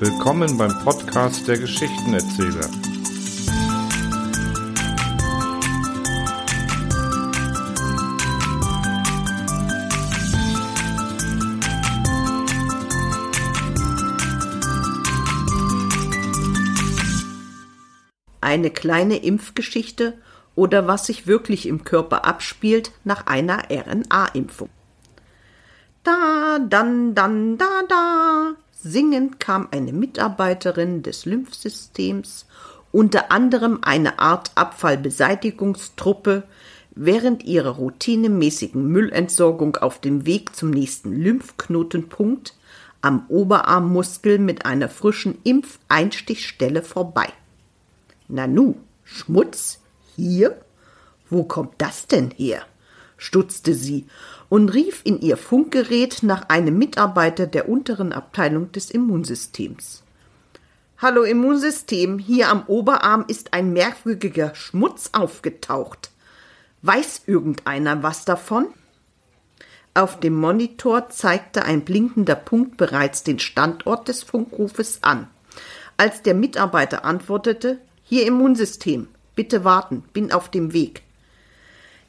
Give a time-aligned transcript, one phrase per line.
[0.00, 2.70] Willkommen beim Podcast der Geschichtenerzähler.
[18.40, 20.16] Eine kleine Impfgeschichte
[20.54, 24.70] oder was sich wirklich im Körper abspielt nach einer RNA-Impfung.
[26.04, 28.54] Da, dann, dann, da, da.
[28.80, 32.46] Singend kam eine Mitarbeiterin des Lymphsystems,
[32.92, 36.44] unter anderem eine Art Abfallbeseitigungstruppe,
[36.94, 42.54] während ihrer routinemäßigen Müllentsorgung auf dem Weg zum nächsten Lymphknotenpunkt
[43.00, 47.28] am Oberarmmuskel mit einer frischen Impfeinstichstelle vorbei.
[48.28, 49.80] Nanu, Schmutz?
[50.14, 50.60] Hier?
[51.28, 52.62] Wo kommt das denn her?
[53.18, 54.06] Stutzte sie
[54.48, 60.02] und rief in ihr Funkgerät nach einem Mitarbeiter der unteren Abteilung des Immunsystems.
[60.96, 66.10] Hallo Immunsystem, hier am Oberarm ist ein merkwürdiger Schmutz aufgetaucht.
[66.82, 68.68] Weiß irgendeiner was davon?
[69.94, 75.28] Auf dem Monitor zeigte ein blinkender Punkt bereits den Standort des Funkrufes an.
[75.96, 81.02] Als der Mitarbeiter antwortete, hier Immunsystem, bitte warten, bin auf dem Weg.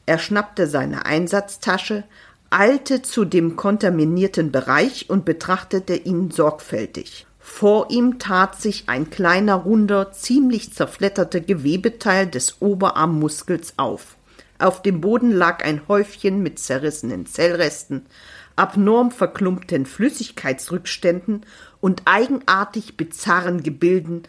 [0.10, 2.04] Er schnappte seine Einsatztasche,
[2.50, 7.28] eilte zu dem kontaminierten Bereich und betrachtete ihn sorgfältig.
[7.38, 14.16] Vor ihm tat sich ein kleiner, runder, ziemlich zerfletterter Gewebeteil des Oberarmmuskels auf.
[14.58, 18.08] Auf dem Boden lag ein Häufchen mit zerrissenen Zellresten,
[18.56, 21.46] abnorm verklumpten Flüssigkeitsrückständen
[21.82, 24.24] und eigenartig bizarren Gebilden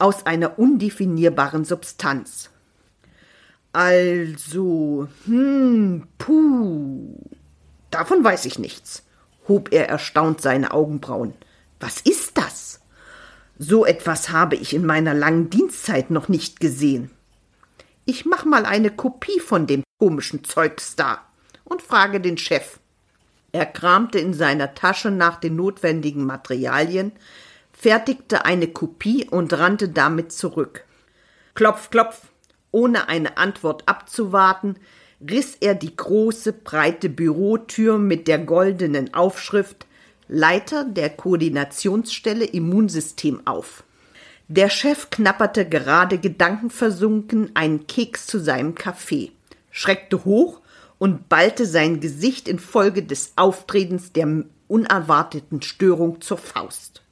[0.00, 2.50] aus einer undefinierbaren Substanz.
[3.72, 7.14] Also, hm, puh.
[7.90, 9.04] Davon weiß ich nichts,
[9.48, 11.34] hob er erstaunt seine Augenbrauen.
[11.78, 12.80] Was ist das?
[13.58, 17.10] So etwas habe ich in meiner langen Dienstzeit noch nicht gesehen.
[18.06, 21.20] Ich mach mal eine Kopie von dem komischen Zeugs da
[21.64, 22.80] und frage den Chef.
[23.52, 27.12] Er kramte in seiner Tasche nach den notwendigen Materialien,
[27.72, 30.84] fertigte eine Kopie und rannte damit zurück.
[31.54, 32.29] Klopf, klopf,
[32.72, 34.76] ohne eine Antwort abzuwarten,
[35.20, 39.86] riss er die große, breite Bürotür mit der goldenen Aufschrift
[40.28, 43.82] Leiter der Koordinationsstelle Immunsystem auf.
[44.46, 49.32] Der Chef knapperte gerade gedankenversunken einen Keks zu seinem Kaffee,
[49.70, 50.60] schreckte hoch
[50.98, 57.02] und ballte sein Gesicht infolge des Auftretens der unerwarteten Störung zur Faust.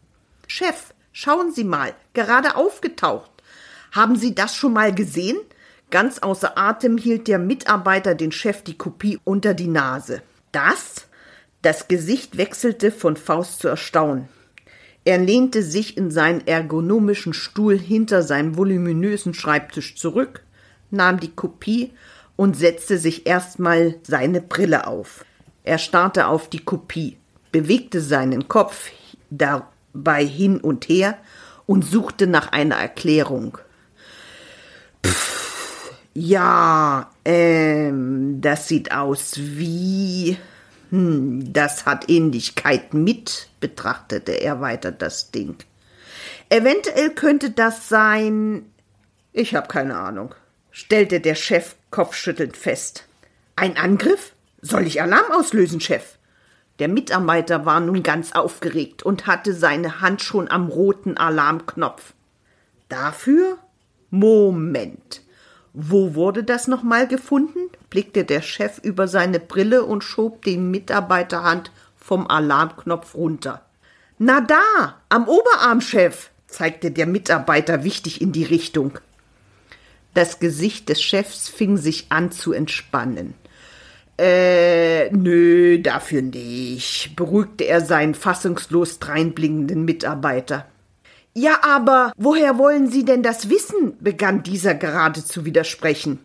[0.47, 3.30] Chef, schauen Sie mal, gerade aufgetaucht.
[3.93, 5.38] Haben Sie das schon mal gesehen?
[5.91, 10.22] Ganz außer Atem hielt der Mitarbeiter den Chef die Kopie unter die Nase.
[10.53, 11.06] Das?
[11.62, 14.28] Das Gesicht wechselte von Faust zu Erstaunen.
[15.04, 20.43] Er lehnte sich in seinen ergonomischen Stuhl hinter seinem voluminösen Schreibtisch zurück,
[20.91, 21.93] nahm die Kopie
[22.37, 25.25] und setzte sich erstmal seine Brille auf.
[25.65, 27.16] Er starrte auf die Kopie,
[27.53, 28.91] bewegte seinen Kopf
[29.31, 31.16] dabei hin und her
[31.66, 33.59] und suchte nach einer Erklärung.
[36.20, 40.36] Ja, ähm, das sieht aus wie.
[40.90, 45.54] Hm, das hat Ähnlichkeit mit, betrachtete er weiter das Ding.
[46.48, 48.66] Eventuell könnte das sein.
[49.32, 50.34] Ich habe keine Ahnung,
[50.72, 53.06] stellte der Chef kopfschüttelnd fest.
[53.54, 54.32] Ein Angriff?
[54.60, 56.18] Soll ich Alarm auslösen, Chef?
[56.80, 62.12] Der Mitarbeiter war nun ganz aufgeregt und hatte seine Hand schon am roten Alarmknopf.
[62.88, 63.58] Dafür?
[64.10, 65.22] Moment.
[65.72, 67.70] Wo wurde das nochmal gefunden?
[67.90, 73.62] blickte der Chef über seine Brille und schob die Mitarbeiterhand vom Alarmknopf runter.
[74.18, 78.98] Na da, am Oberarm, Chef, zeigte der Mitarbeiter wichtig in die Richtung.
[80.14, 83.34] Das Gesicht des Chefs fing sich an zu entspannen.
[84.18, 90.66] Äh, nö, dafür nicht, beruhigte er seinen fassungslos dreinblickenden Mitarbeiter.
[91.34, 93.97] Ja, aber woher wollen Sie denn das wissen?
[94.01, 96.19] begann dieser gerade zu widersprechen.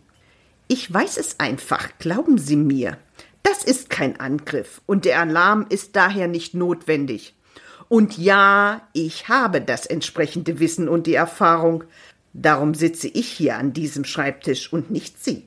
[0.68, 2.98] Ich weiß es einfach, glauben Sie mir.
[3.44, 7.36] Das ist kein Angriff und der Alarm ist daher nicht notwendig.
[7.90, 11.84] Und ja, ich habe das entsprechende Wissen und die Erfahrung.
[12.34, 15.46] Darum sitze ich hier an diesem Schreibtisch und nicht Sie.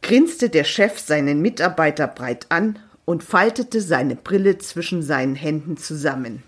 [0.00, 6.42] Grinste der Chef seinen Mitarbeiter breit an und faltete seine Brille zwischen seinen Händen zusammen.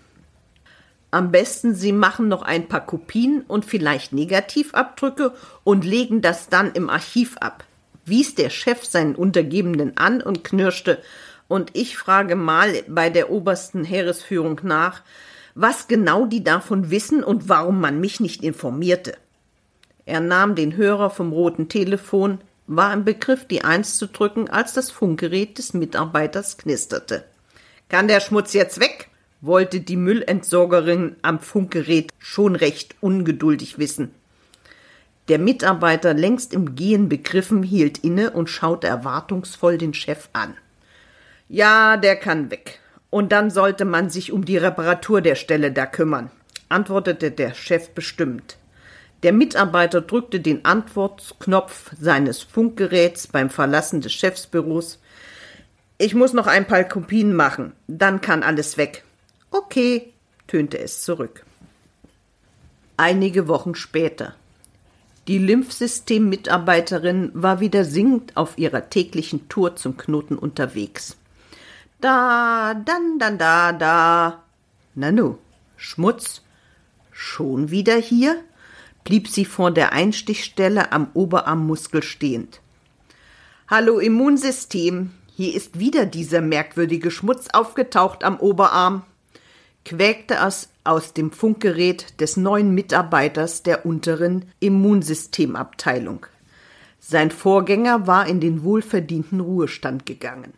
[1.15, 5.31] Am besten, Sie machen noch ein paar Kopien und vielleicht Negativabdrücke
[5.63, 7.63] und legen das dann im Archiv ab,
[8.03, 11.01] wies der Chef seinen Untergebenen an und knirschte,
[11.47, 15.03] und ich frage mal bei der obersten Heeresführung nach,
[15.53, 19.15] was genau die davon wissen und warum man mich nicht informierte.
[20.05, 24.73] Er nahm den Hörer vom roten Telefon, war im Begriff, die Eins zu drücken, als
[24.73, 27.23] das Funkgerät des Mitarbeiters knisterte.
[27.87, 29.07] Kann der Schmutz jetzt weg?
[29.41, 34.11] Wollte die Müllentsorgerin am Funkgerät schon recht ungeduldig wissen.
[35.27, 40.55] Der Mitarbeiter, längst im Gehen begriffen, hielt inne und schaute erwartungsvoll den Chef an.
[41.47, 42.79] Ja, der kann weg.
[43.09, 46.31] Und dann sollte man sich um die Reparatur der Stelle da kümmern,
[46.69, 48.57] antwortete der Chef bestimmt.
[49.23, 54.99] Der Mitarbeiter drückte den Antwortknopf seines Funkgeräts beim Verlassen des Chefsbüros.
[55.97, 59.04] Ich muss noch ein paar Kopien machen, dann kann alles weg.
[59.57, 60.11] Okay,
[60.47, 61.45] tönte es zurück.
[62.97, 64.35] Einige Wochen später.
[65.29, 71.15] Die Lymphsystem-Mitarbeiterin war wieder singend auf ihrer täglichen Tour zum Knoten unterwegs.
[72.01, 74.43] Da, dann, dann, da, da.
[74.93, 75.37] Nanu,
[75.77, 76.41] Schmutz.
[77.13, 78.43] Schon wieder hier?
[79.05, 82.59] blieb sie vor der Einstichstelle am Oberarmmuskel stehend.
[83.69, 89.03] Hallo Immunsystem, hier ist wieder dieser merkwürdige Schmutz aufgetaucht am Oberarm,
[89.85, 96.25] quäkte es aus dem Funkgerät des neuen Mitarbeiters der unteren Immunsystemabteilung.
[96.99, 100.53] Sein Vorgänger war in den wohlverdienten Ruhestand gegangen.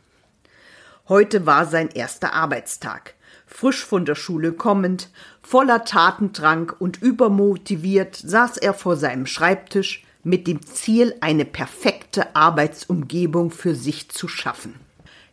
[1.08, 3.14] Heute war sein erster Arbeitstag
[3.48, 5.10] frisch von der Schule kommend,
[5.42, 13.50] voller Tatendrang und übermotiviert saß er vor seinem Schreibtisch mit dem Ziel, eine perfekte Arbeitsumgebung
[13.50, 14.76] für sich zu schaffen.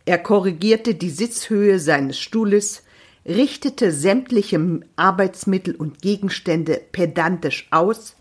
[0.07, 2.84] Er korrigierte die Sitzhöhe seines Stuhles,
[3.27, 8.17] richtete sämtliche Arbeitsmittel und Gegenstände pedantisch aus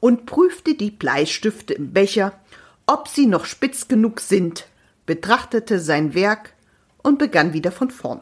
[0.00, 2.32] und prüfte die Bleistifte im Becher,
[2.86, 4.66] ob sie noch spitz genug sind,
[5.06, 6.54] betrachtete sein Werk
[7.02, 8.20] und begann wieder von vorn.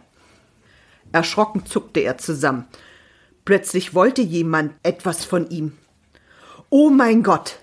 [1.13, 2.67] Erschrocken zuckte er zusammen.
[3.45, 5.73] Plötzlich wollte jemand etwas von ihm.
[6.69, 7.61] Oh mein Gott!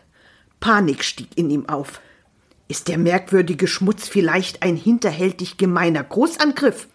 [0.59, 2.01] Panik stieg in ihm auf.
[2.67, 6.87] Ist der merkwürdige Schmutz vielleicht ein hinterhältig gemeiner Großangriff?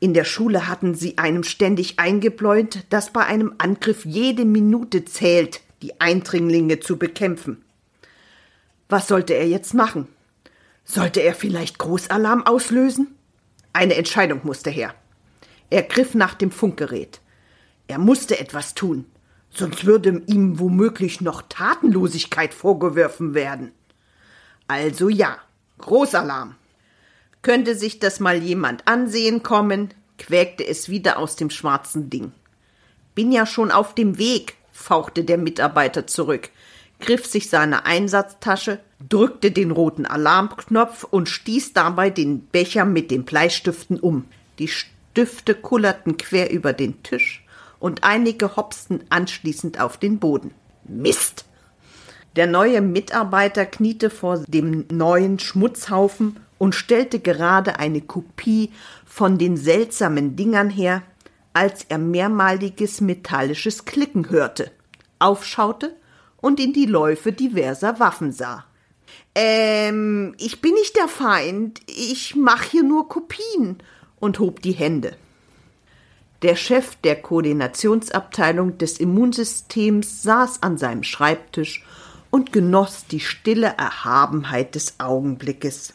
[0.00, 5.60] In der Schule hatten sie einem ständig eingebläut, dass bei einem Angriff jede Minute zählt,
[5.82, 7.62] die Eindringlinge zu bekämpfen.
[8.88, 10.08] Was sollte er jetzt machen?
[10.84, 13.14] Sollte er vielleicht Großalarm auslösen?
[13.74, 14.94] Eine Entscheidung musste her.
[15.68, 17.20] Er griff nach dem Funkgerät.
[17.86, 19.04] Er musste etwas tun,
[19.50, 23.72] sonst würde ihm womöglich noch Tatenlosigkeit vorgeworfen werden.
[24.66, 25.38] Also ja,
[25.78, 26.56] Großalarm.
[27.42, 32.32] Könnte sich das mal jemand ansehen kommen, quäkte es wieder aus dem schwarzen Ding.
[33.14, 36.50] Bin ja schon auf dem Weg, fauchte der Mitarbeiter zurück,
[37.00, 38.78] griff sich seine Einsatztasche,
[39.08, 44.26] drückte den roten Alarmknopf und stieß dabei den Becher mit den Bleistiften um.
[44.58, 47.44] Die Stifte kullerten quer über den Tisch
[47.78, 50.52] und einige hopsten anschließend auf den Boden.
[50.84, 51.46] Mist!
[52.36, 58.70] Der neue Mitarbeiter kniete vor dem neuen Schmutzhaufen und stellte gerade eine Kopie
[59.06, 61.02] von den seltsamen Dingern her,
[61.54, 64.70] als er mehrmaliges metallisches Klicken hörte,
[65.18, 65.96] aufschaute
[66.36, 68.66] und in die Läufe diverser Waffen sah.
[69.34, 73.78] Ähm, ich bin nicht der Feind, ich mach hier nur Kopien,
[74.16, 75.16] und hob die Hände.
[76.42, 81.86] Der Chef der Koordinationsabteilung des Immunsystems saß an seinem Schreibtisch
[82.28, 85.94] und genoss die stille Erhabenheit des Augenblickes.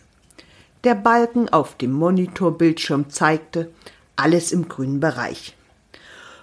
[0.86, 3.72] Der Balken auf dem Monitorbildschirm zeigte
[4.16, 5.56] alles im grünen Bereich.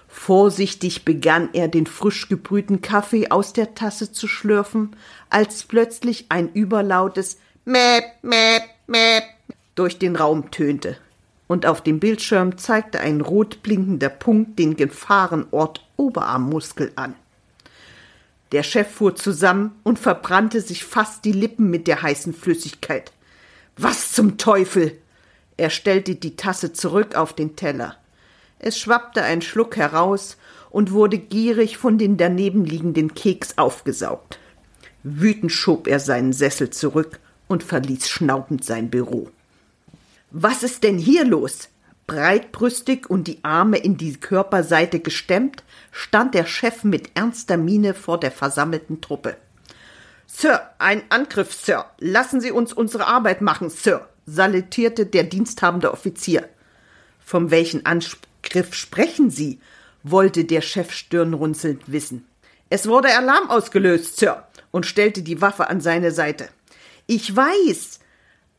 [0.09, 4.97] Vorsichtig begann er den frisch gebrühten Kaffee aus der Tasse zu schlürfen,
[5.29, 9.23] als plötzlich ein überlautes Mäp, Mäp, Mäp
[9.75, 10.97] durch den Raum tönte
[11.47, 17.15] und auf dem Bildschirm zeigte ein rot blinkender Punkt den Gefahrenort Oberarmmuskel an.
[18.51, 23.13] Der Chef fuhr zusammen und verbrannte sich fast die Lippen mit der heißen Flüssigkeit.
[23.77, 24.99] Was zum Teufel!
[25.57, 27.97] Er stellte die Tasse zurück auf den Teller.
[28.59, 30.37] Es schwappte ein Schluck heraus
[30.69, 34.39] und wurde gierig von den daneben liegenden Keks aufgesaugt.
[35.03, 39.29] Wütend schob er seinen Sessel zurück und verließ schnaubend sein Büro.
[40.31, 41.69] Was ist denn hier los?
[42.07, 48.19] Breitbrüstig und die Arme in die Körperseite gestemmt, stand der Chef mit ernster Miene vor
[48.19, 49.37] der versammelten Truppe.
[50.35, 51.85] Sir, ein Angriff, Sir.
[51.99, 56.49] Lassen Sie uns unsere Arbeit machen, Sir, salutierte der diensthabende Offizier.
[57.23, 59.61] Von welchen Angriff sprechen Sie?
[60.01, 62.27] wollte der Chef stirnrunzelnd wissen.
[62.69, 66.49] Es wurde Alarm ausgelöst, Sir, und stellte die Waffe an seine Seite.
[67.05, 67.99] Ich weiß,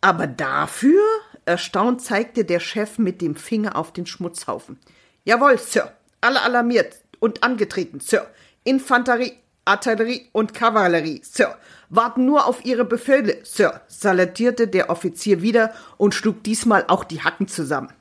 [0.00, 1.02] aber dafür
[1.44, 4.78] Erstaunt zeigte der Chef mit dem Finger auf den Schmutzhaufen.
[5.24, 5.92] Jawohl, Sir.
[6.22, 8.30] alle alarmiert und angetreten, Sir.
[8.62, 9.34] Infanterie,
[9.64, 11.56] Artillerie und Kavallerie, Sir.
[11.88, 17.22] Warten nur auf Ihre Befehle, Sir, salutierte der Offizier wieder und schlug diesmal auch die
[17.22, 17.92] Hacken zusammen.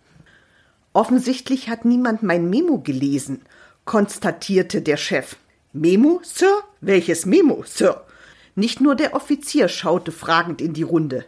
[0.93, 3.41] Offensichtlich hat niemand mein Memo gelesen,
[3.85, 5.35] konstatierte der Chef.
[5.73, 6.63] Memo, Sir?
[6.81, 8.05] Welches Memo, Sir?
[8.55, 11.25] Nicht nur der Offizier schaute fragend in die Runde.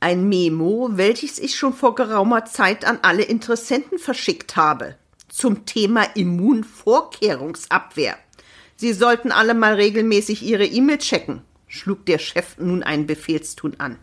[0.00, 4.96] Ein Memo, welches ich schon vor geraumer Zeit an alle Interessenten verschickt habe.
[5.28, 8.18] Zum Thema Immunvorkehrungsabwehr.
[8.82, 13.96] Sie sollten alle mal regelmäßig Ihre E-Mail checken, schlug der Chef nun einen Befehlstun an.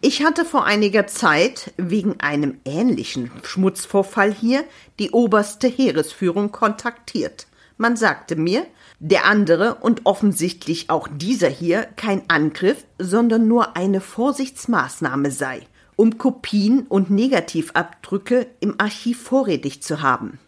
[0.00, 4.64] Ich hatte vor einiger Zeit wegen einem ähnlichen Schmutzvorfall hier
[4.98, 7.48] die oberste Heeresführung kontaktiert.
[7.76, 8.64] Man sagte mir,
[8.98, 15.60] der andere und offensichtlich auch dieser hier kein Angriff, sondern nur eine Vorsichtsmaßnahme sei,
[15.96, 20.38] um Kopien und Negativabdrücke im Archiv vorrätig zu haben.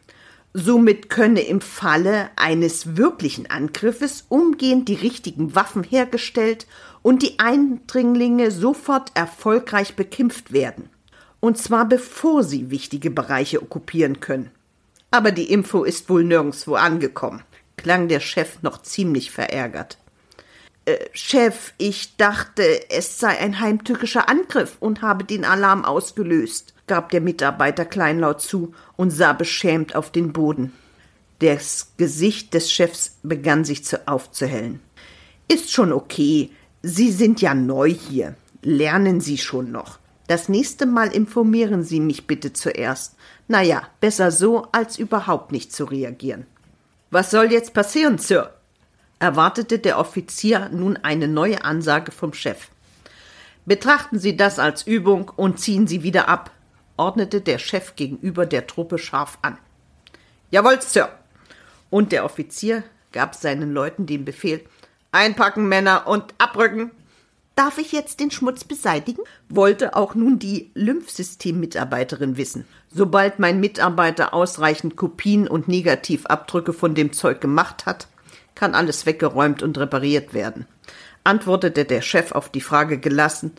[0.60, 6.66] Somit könne im Falle eines wirklichen Angriffes umgehend die richtigen Waffen hergestellt
[7.00, 10.90] und die Eindringlinge sofort erfolgreich bekämpft werden.
[11.38, 14.50] Und zwar bevor sie wichtige Bereiche okkupieren können.
[15.12, 17.44] Aber die Info ist wohl nirgendwo angekommen,
[17.76, 19.96] klang der Chef noch ziemlich verärgert.
[20.86, 27.10] Äh, Chef, ich dachte, es sei ein heimtückischer Angriff und habe den Alarm ausgelöst, gab
[27.10, 30.72] der Mitarbeiter kleinlaut zu und sah beschämt auf den Boden.
[31.38, 34.80] Das Gesicht des Chefs begann sich zu aufzuhellen.
[35.46, 36.50] Ist schon okay.
[36.82, 38.34] Sie sind ja neu hier.
[38.62, 39.98] Lernen Sie schon noch.
[40.26, 43.14] Das nächste Mal informieren Sie mich bitte zuerst.
[43.46, 46.46] Na ja, besser so, als überhaupt nicht zu reagieren.
[47.10, 48.52] Was soll jetzt passieren, Sir?
[49.20, 52.68] erwartete der Offizier nun eine neue Ansage vom Chef.
[53.64, 56.50] Betrachten Sie das als Übung und ziehen Sie wieder ab,
[56.98, 59.58] ordnete der Chef gegenüber der Truppe scharf an.
[60.50, 61.10] Jawohl, Sir.
[61.90, 64.60] Und der Offizier gab seinen Leuten den Befehl
[65.10, 66.90] Einpacken, Männer, und abrücken.
[67.54, 69.22] Darf ich jetzt den Schmutz beseitigen?
[69.48, 72.66] wollte auch nun die Lymphsystem-Mitarbeiterin wissen.
[72.90, 78.08] Sobald mein Mitarbeiter ausreichend Kopien und Negativabdrücke von dem Zeug gemacht hat,
[78.54, 80.66] kann alles weggeräumt und repariert werden,
[81.24, 83.52] antwortete der Chef auf die Frage gelassen,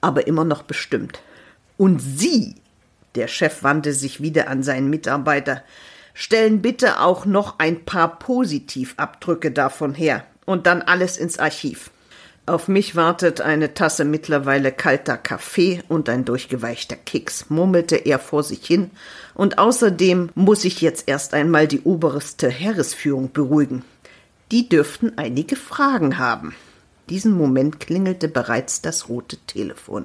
[0.00, 1.20] aber immer noch bestimmt.
[1.80, 2.56] Und Sie,
[3.14, 5.62] der Chef wandte sich wieder an seinen Mitarbeiter,
[6.12, 11.90] stellen bitte auch noch ein paar Positivabdrücke davon her und dann alles ins Archiv.
[12.44, 18.42] Auf mich wartet eine Tasse mittlerweile kalter Kaffee und ein durchgeweichter Keks, murmelte er vor
[18.42, 18.90] sich hin,
[19.32, 23.86] und außerdem muss ich jetzt erst einmal die oberste Heeresführung beruhigen.
[24.52, 26.54] Die dürften einige Fragen haben.
[27.08, 30.04] Diesen Moment klingelte bereits das rote Telefon.